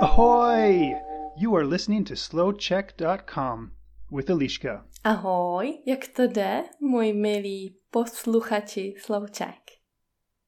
Ahoy! 0.00 0.94
You 1.36 1.56
are 1.56 1.66
listening 1.66 2.04
to 2.04 2.16
slowcheck.com 2.16 3.70
with 4.12 4.30
Eliška. 4.30 4.86
Ahoj, 5.04 5.82
jak 5.86 6.08
to 6.16 6.22
jde, 6.22 6.64
můj 6.80 7.12
milý 7.12 7.76
posluchači 7.90 8.94
Slouček? 8.98 9.70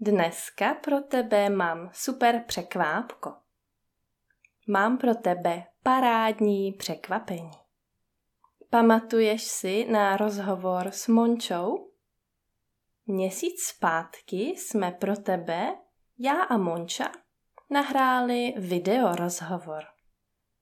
Dneska 0.00 0.74
pro 0.74 1.00
tebe 1.00 1.50
mám 1.50 1.90
super 1.92 2.44
překvápko. 2.46 3.32
Mám 4.68 4.98
pro 4.98 5.14
tebe 5.14 5.64
parádní 5.82 6.72
překvapení. 6.72 7.50
Pamatuješ 8.70 9.42
si 9.42 9.86
na 9.90 10.16
rozhovor 10.16 10.86
s 10.90 11.08
Mončou? 11.08 11.90
Měsíc 13.06 13.62
zpátky 13.62 14.36
jsme 14.36 14.90
pro 14.90 15.16
tebe, 15.16 15.76
já 16.18 16.42
a 16.42 16.56
Monča, 16.56 17.12
nahráli 17.70 18.54
video 18.56 19.16
rozhovor. 19.16 19.84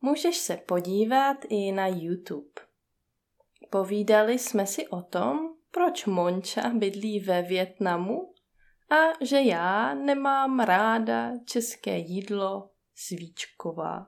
Můžeš 0.01 0.37
se 0.37 0.57
podívat 0.57 1.37
i 1.49 1.73
na 1.73 1.87
YouTube. 1.87 2.63
Povídali 3.71 4.39
jsme 4.39 4.67
si 4.67 4.89
o 4.89 5.03
tom, 5.03 5.55
proč 5.71 6.07
Monča 6.07 6.69
bydlí 6.69 7.21
ve 7.21 7.43
Větnamu 7.43 8.35
a 8.91 9.25
že 9.25 9.41
já 9.41 9.95
nemám 9.95 10.61
ráda 10.61 11.33
české 11.45 11.99
jídlo 11.99 12.71
svíčková. 12.95 14.07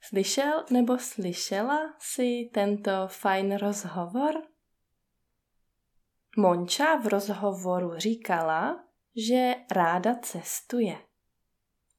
Slyšel 0.00 0.64
nebo 0.70 0.98
slyšela 0.98 1.94
si 1.98 2.50
tento 2.54 2.90
fajn 3.06 3.56
rozhovor? 3.56 4.42
Monča 6.36 6.96
v 6.96 7.06
rozhovoru 7.06 7.94
říkala, 7.96 8.87
že 9.26 9.54
ráda 9.70 10.14
cestuje. 10.14 10.98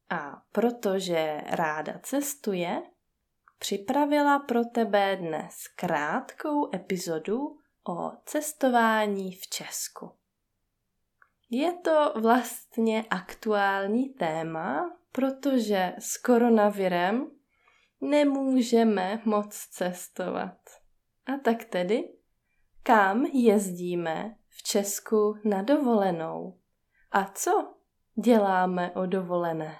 A 0.09 0.41
protože 0.51 1.41
ráda 1.45 1.99
cestuje, 2.03 2.81
připravila 3.59 4.39
pro 4.39 4.65
tebe 4.65 5.15
dnes 5.15 5.55
krátkou 5.75 6.75
epizodu 6.75 7.57
o 7.87 8.11
cestování 8.25 9.35
v 9.35 9.47
Česku. 9.47 10.11
Je 11.49 11.73
to 11.73 12.13
vlastně 12.15 13.05
aktuální 13.09 14.09
téma, 14.09 14.97
protože 15.11 15.93
s 15.99 16.17
koronavirem 16.17 17.31
nemůžeme 18.01 19.21
moc 19.25 19.55
cestovat. 19.55 20.57
A 21.25 21.37
tak 21.43 21.63
tedy, 21.65 22.09
kam 22.83 23.25
jezdíme 23.25 24.35
v 24.49 24.63
Česku 24.63 25.37
na 25.45 25.61
dovolenou? 25.61 26.58
A 27.11 27.31
co 27.35 27.73
děláme 28.23 28.91
o 28.91 29.05
dovolené? 29.05 29.75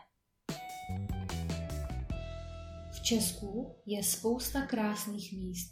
V 2.91 3.03
Česku 3.03 3.75
je 3.85 4.03
spousta 4.03 4.65
krásných 4.65 5.33
míst. 5.33 5.71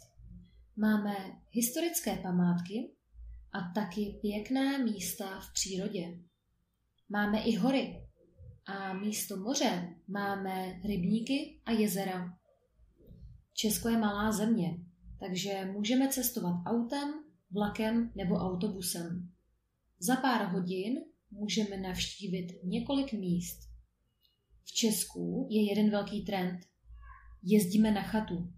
Máme 0.76 1.14
historické 1.50 2.16
památky 2.16 2.94
a 3.52 3.58
taky 3.74 4.18
pěkné 4.22 4.78
místa 4.78 5.40
v 5.40 5.52
přírodě. 5.52 6.18
Máme 7.08 7.42
i 7.42 7.56
hory 7.56 8.08
a 8.66 8.92
místo 8.92 9.36
moře 9.36 9.94
máme 10.08 10.80
rybníky 10.84 11.60
a 11.66 11.70
jezera. 11.70 12.38
Česko 13.52 13.88
je 13.88 13.98
malá 13.98 14.32
země, 14.32 14.78
takže 15.20 15.64
můžeme 15.72 16.08
cestovat 16.08 16.54
autem, 16.66 17.14
vlakem 17.50 18.12
nebo 18.14 18.34
autobusem. 18.34 19.32
Za 20.00 20.16
pár 20.16 20.52
hodin 20.52 20.98
můžeme 21.30 21.76
navštívit 21.76 22.60
několik 22.64 23.12
míst. 23.12 23.58
V 24.64 24.72
Česku 24.72 25.46
je 25.50 25.68
jeden 25.68 25.90
velký 25.90 26.24
trend. 26.24 26.60
Jezdíme 27.42 27.90
na 27.90 28.02
chatu. 28.02 28.52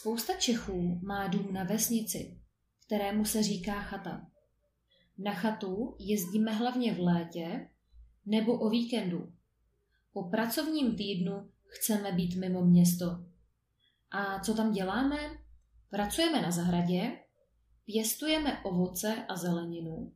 Spousta 0.00 0.32
Čechů 0.36 1.00
má 1.02 1.28
dům 1.28 1.52
na 1.52 1.64
vesnici, 1.64 2.40
kterému 2.86 3.24
se 3.24 3.42
říká 3.42 3.82
chata. 3.82 4.26
Na 5.18 5.34
chatu 5.34 5.96
jezdíme 5.98 6.52
hlavně 6.52 6.94
v 6.94 6.98
létě 6.98 7.68
nebo 8.26 8.58
o 8.58 8.70
víkendu. 8.70 9.32
Po 10.12 10.22
pracovním 10.22 10.96
týdnu 10.96 11.50
chceme 11.66 12.12
být 12.12 12.36
mimo 12.36 12.64
město. 12.64 13.06
A 14.10 14.40
co 14.40 14.54
tam 14.54 14.72
děláme? 14.72 15.16
Pracujeme 15.90 16.42
na 16.42 16.50
zahradě, 16.50 17.18
pěstujeme 17.84 18.62
ovoce 18.62 19.24
a 19.28 19.36
zeleninu, 19.36 20.12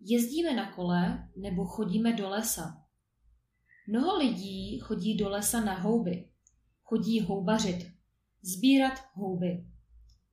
jezdíme 0.00 0.54
na 0.54 0.72
kole 0.72 1.28
nebo 1.36 1.64
chodíme 1.64 2.12
do 2.12 2.28
lesa. 2.28 2.84
Mnoho 3.88 4.18
lidí 4.18 4.78
chodí 4.78 5.16
do 5.16 5.28
lesa 5.28 5.60
na 5.60 5.74
houby, 5.74 6.28
chodí 6.82 7.20
houbařit, 7.20 7.92
sbírat 8.42 9.04
houby. 9.14 9.66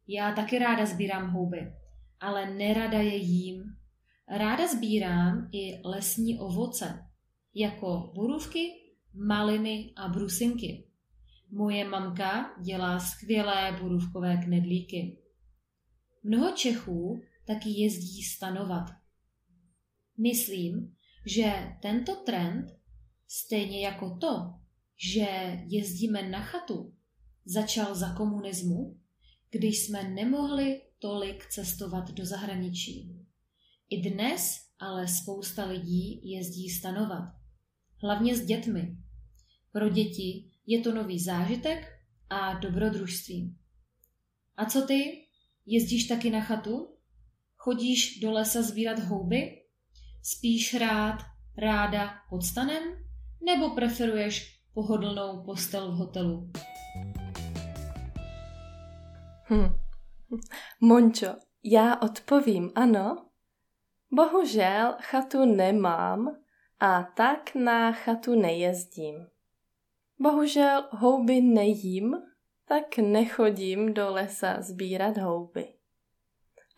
Já 0.07 0.31
taky 0.35 0.59
ráda 0.59 0.85
sbírám 0.85 1.29
houby, 1.29 1.73
ale 2.19 2.53
nerada 2.53 2.97
je 2.97 3.15
jím. 3.15 3.63
Ráda 4.27 4.67
sbírám 4.67 5.49
i 5.51 5.87
lesní 5.87 6.39
ovoce, 6.39 7.05
jako 7.53 8.11
borůvky, 8.15 8.71
maliny 9.13 9.93
a 9.95 10.07
brusinky. 10.07 10.87
Moje 11.51 11.89
mamka 11.89 12.55
dělá 12.61 12.99
skvělé 12.99 13.77
borůvkové 13.81 14.37
knedlíky. 14.37 15.17
Mnoho 16.23 16.51
Čechů 16.51 17.21
taky 17.45 17.69
jezdí 17.69 18.23
stanovat. 18.23 19.00
Myslím, 20.17 20.95
že 21.25 21.53
tento 21.81 22.15
trend, 22.15 22.65
stejně 23.27 23.85
jako 23.85 24.17
to, 24.17 24.53
že 24.97 25.27
jezdíme 25.67 26.29
na 26.29 26.41
chatu, 26.41 26.93
začal 27.45 27.95
za 27.95 28.13
komunismu, 28.13 28.99
když 29.51 29.79
jsme 29.79 30.09
nemohli 30.09 30.81
tolik 30.99 31.45
cestovat 31.45 32.11
do 32.11 32.25
zahraničí. 32.25 33.25
I 33.89 34.09
dnes 34.09 34.59
ale 34.79 35.07
spousta 35.07 35.65
lidí 35.65 36.31
jezdí 36.31 36.69
stanovat. 36.69 37.33
Hlavně 38.03 38.37
s 38.37 38.45
dětmi. 38.45 38.97
Pro 39.71 39.89
děti 39.89 40.51
je 40.65 40.81
to 40.81 40.93
nový 40.93 41.19
zážitek 41.19 41.87
a 42.29 42.53
dobrodružství. 42.53 43.55
A 44.57 44.65
co 44.65 44.81
ty? 44.81 45.27
Jezdíš 45.65 46.07
taky 46.07 46.29
na 46.29 46.41
chatu? 46.41 46.97
Chodíš 47.55 48.19
do 48.19 48.31
lesa 48.31 48.61
sbírat 48.61 48.99
houby? 48.99 49.60
Spíš 50.23 50.73
rád, 50.73 51.17
ráda 51.57 52.13
pod 52.29 52.43
stanem? 52.43 52.83
Nebo 53.45 53.69
preferuješ 53.69 54.59
pohodlnou 54.73 55.43
postel 55.43 55.91
v 55.91 55.95
hotelu? 55.95 56.51
Hm. 59.49 59.73
Mončo, 60.81 61.35
já 61.63 61.95
odpovím 62.01 62.71
ano. 62.75 63.25
Bohužel 64.11 64.95
chatu 64.99 65.45
nemám 65.45 66.37
a 66.79 67.03
tak 67.03 67.55
na 67.55 67.91
chatu 67.91 68.35
nejezdím. 68.35 69.27
Bohužel 70.19 70.87
houby 70.91 71.41
nejím, 71.41 72.15
tak 72.67 72.97
nechodím 72.97 73.93
do 73.93 74.11
lesa 74.11 74.61
sbírat 74.61 75.17
houby. 75.17 75.70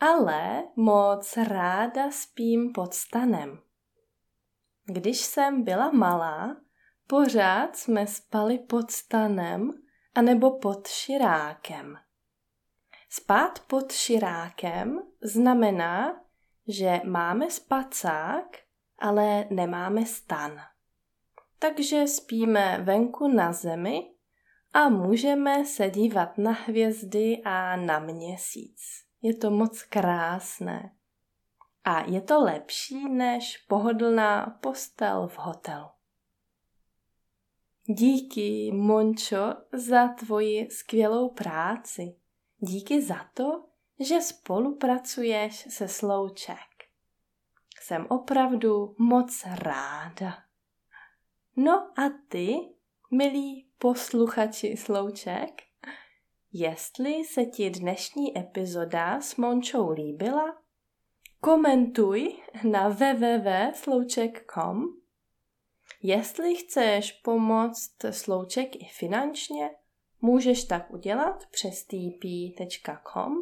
Ale 0.03 0.63
moc 0.75 1.37
ráda 1.37 2.11
spím 2.11 2.73
pod 2.73 2.93
stanem. 2.93 3.59
Když 4.85 5.21
jsem 5.21 5.63
byla 5.63 5.91
malá, 5.91 6.57
pořád 7.07 7.75
jsme 7.75 8.07
spali 8.07 8.59
pod 8.59 8.91
stanem 8.91 9.71
anebo 10.15 10.59
pod 10.59 10.87
širákem. 10.87 11.97
Spát 13.09 13.59
pod 13.59 13.91
širákem 13.91 14.99
znamená, 15.21 16.21
že 16.67 17.01
máme 17.03 17.51
spacák, 17.51 18.57
ale 18.99 19.45
nemáme 19.49 20.05
stan. 20.05 20.59
Takže 21.59 22.07
spíme 22.07 22.79
venku 22.83 23.27
na 23.27 23.53
zemi 23.53 24.01
a 24.73 24.89
můžeme 24.89 25.65
se 25.65 25.89
dívat 25.89 26.37
na 26.37 26.51
hvězdy 26.51 27.41
a 27.45 27.75
na 27.75 27.99
měsíc. 27.99 29.03
Je 29.23 29.35
to 29.35 29.51
moc 29.51 29.83
krásné. 29.83 30.91
A 31.83 31.99
je 31.99 32.21
to 32.21 32.39
lepší 32.39 33.09
než 33.09 33.57
pohodlná 33.57 34.59
postel 34.61 35.27
v 35.27 35.37
hotelu. 35.37 35.87
Díky, 37.85 38.71
Mončo, 38.71 39.53
za 39.73 40.07
tvoji 40.07 40.69
skvělou 40.71 41.29
práci. 41.29 42.15
Díky 42.57 43.01
za 43.01 43.29
to, 43.33 43.63
že 43.99 44.21
spolupracuješ 44.21 45.67
se 45.69 45.87
Slouček. 45.87 46.57
Jsem 47.81 48.07
opravdu 48.09 48.95
moc 48.97 49.43
ráda. 49.45 50.43
No 51.55 51.99
a 51.99 52.09
ty, 52.27 52.55
milí 53.11 53.67
posluchači 53.77 54.77
Slouček, 54.77 55.61
jestli 56.53 57.23
se 57.23 57.45
ti 57.45 57.69
dnešní 57.69 58.37
epizoda 58.37 59.21
s 59.21 59.35
Mončou 59.35 59.91
líbila, 59.91 60.57
komentuj 61.41 62.41
na 62.71 62.87
www.slouček.com. 62.89 64.83
Jestli 66.01 66.55
chceš 66.55 67.11
pomoct 67.11 67.95
Slouček 68.11 68.75
i 68.75 68.85
finančně, 68.85 69.69
můžeš 70.21 70.63
tak 70.63 70.93
udělat 70.93 71.45
přes 71.51 71.85
tp.com 71.85 73.33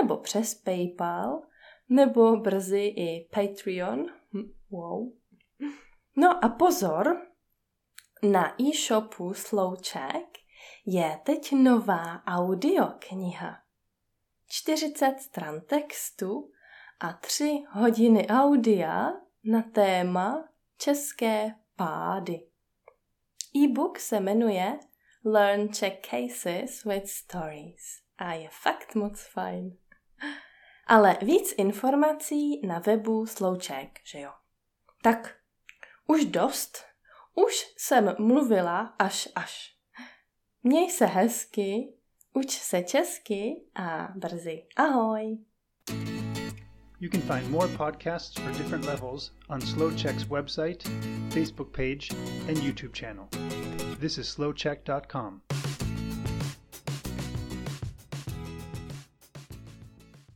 nebo 0.00 0.16
přes 0.16 0.54
PayPal 0.54 1.42
nebo 1.88 2.36
brzy 2.36 2.84
i 2.84 3.28
Patreon. 3.34 4.06
Hm, 4.32 4.52
wow. 4.70 5.12
No 6.16 6.44
a 6.44 6.48
pozor, 6.48 7.26
na 8.22 8.62
e-shopu 8.62 9.34
Slouček 9.34 10.29
je 10.86 11.20
teď 11.24 11.52
nová 11.52 12.22
audiokniha. 12.26 13.58
40 14.48 15.20
stran 15.20 15.60
textu 15.60 16.52
a 17.00 17.12
3 17.12 17.62
hodiny 17.70 18.26
audia 18.28 19.12
na 19.44 19.62
téma 19.62 20.48
české 20.78 21.54
pády. 21.76 22.46
E-book 23.56 23.98
se 23.98 24.20
jmenuje 24.20 24.78
Learn 25.24 25.68
Czech 25.68 26.00
Cases 26.00 26.84
with 26.84 27.08
Stories 27.08 28.00
a 28.18 28.32
je 28.32 28.48
fakt 28.52 28.94
moc 28.94 29.22
fajn. 29.22 29.78
Ale 30.86 31.18
víc 31.22 31.52
informací 31.52 32.66
na 32.66 32.78
webu 32.78 33.26
Slouček, 33.26 34.00
že 34.04 34.20
jo? 34.20 34.32
Tak, 35.02 35.36
už 36.06 36.24
dost. 36.24 36.84
Už 37.34 37.74
jsem 37.76 38.14
mluvila 38.18 38.94
až 38.98 39.28
až. 39.34 39.79
Měj 40.62 40.90
se 40.90 41.06
hezky, 41.06 41.88
uč 42.32 42.50
se 42.58 42.82
česky 42.82 43.56
a 43.74 44.08
brzy 44.16 44.62
ahoj. 44.76 45.38
You 47.00 47.10
can 47.10 47.22
find 47.22 47.50
more 47.50 47.68
podcasts 47.68 48.40
for 48.40 48.52
different 48.52 48.84
levels 48.84 49.32
on 49.48 49.60
SlowCheck's 49.60 50.24
website, 50.24 50.82
Facebook 51.30 51.72
page, 51.72 52.10
and 52.48 52.58
YouTube 52.58 52.92
channel. 52.92 53.28
This 54.00 54.18
is 54.18 54.28
slowcheck.com. 54.28 55.40